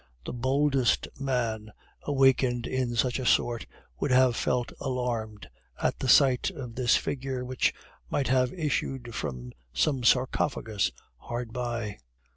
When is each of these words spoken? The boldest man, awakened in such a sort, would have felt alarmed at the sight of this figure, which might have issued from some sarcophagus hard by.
The 0.25 0.33
boldest 0.33 1.07
man, 1.19 1.73
awakened 2.05 2.65
in 2.65 2.95
such 2.95 3.19
a 3.19 3.25
sort, 3.27 3.67
would 3.99 4.09
have 4.09 4.35
felt 4.35 4.71
alarmed 4.79 5.47
at 5.79 5.99
the 5.99 6.09
sight 6.09 6.49
of 6.49 6.73
this 6.73 6.97
figure, 6.97 7.45
which 7.45 7.71
might 8.09 8.27
have 8.29 8.51
issued 8.51 9.13
from 9.13 9.51
some 9.73 10.03
sarcophagus 10.03 10.91
hard 11.17 11.53
by. 11.53 11.99